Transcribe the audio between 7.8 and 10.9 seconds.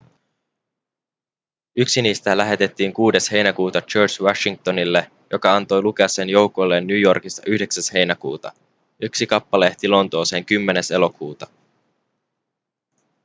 heinäkuuta yksi kappale ehti lontooseen 10